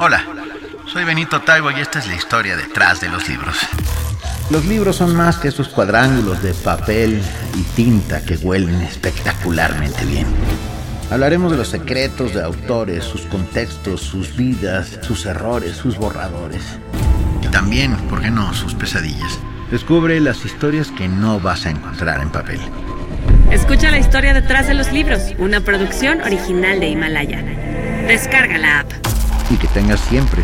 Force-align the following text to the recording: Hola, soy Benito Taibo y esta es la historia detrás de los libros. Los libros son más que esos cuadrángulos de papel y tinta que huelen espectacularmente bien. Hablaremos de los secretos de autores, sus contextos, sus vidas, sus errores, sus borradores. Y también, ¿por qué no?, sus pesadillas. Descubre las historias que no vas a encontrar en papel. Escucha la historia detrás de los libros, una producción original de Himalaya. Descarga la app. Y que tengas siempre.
Hola, 0.00 0.24
soy 0.86 1.02
Benito 1.02 1.40
Taibo 1.40 1.72
y 1.72 1.80
esta 1.80 1.98
es 1.98 2.06
la 2.06 2.14
historia 2.14 2.56
detrás 2.56 3.00
de 3.00 3.08
los 3.08 3.28
libros. 3.28 3.56
Los 4.48 4.64
libros 4.64 4.94
son 4.94 5.16
más 5.16 5.38
que 5.38 5.48
esos 5.48 5.68
cuadrángulos 5.68 6.40
de 6.40 6.54
papel 6.54 7.20
y 7.56 7.62
tinta 7.74 8.24
que 8.24 8.36
huelen 8.36 8.80
espectacularmente 8.82 10.04
bien. 10.04 10.26
Hablaremos 11.10 11.50
de 11.50 11.58
los 11.58 11.66
secretos 11.66 12.32
de 12.32 12.44
autores, 12.44 13.02
sus 13.02 13.22
contextos, 13.22 14.00
sus 14.00 14.36
vidas, 14.36 15.00
sus 15.02 15.26
errores, 15.26 15.76
sus 15.76 15.96
borradores. 15.96 16.62
Y 17.42 17.48
también, 17.48 17.96
¿por 18.08 18.22
qué 18.22 18.30
no?, 18.30 18.54
sus 18.54 18.74
pesadillas. 18.74 19.40
Descubre 19.72 20.20
las 20.20 20.44
historias 20.44 20.92
que 20.92 21.08
no 21.08 21.40
vas 21.40 21.66
a 21.66 21.70
encontrar 21.70 22.22
en 22.22 22.30
papel. 22.30 22.60
Escucha 23.50 23.90
la 23.90 23.98
historia 23.98 24.32
detrás 24.32 24.68
de 24.68 24.74
los 24.74 24.92
libros, 24.92 25.34
una 25.38 25.60
producción 25.60 26.20
original 26.20 26.78
de 26.78 26.86
Himalaya. 26.86 27.42
Descarga 28.06 28.58
la 28.58 28.80
app. 28.80 29.17
Y 29.50 29.56
que 29.56 29.68
tengas 29.68 30.00
siempre. 30.00 30.42